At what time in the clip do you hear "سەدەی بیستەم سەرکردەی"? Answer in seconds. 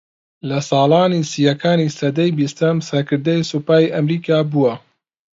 1.99-3.47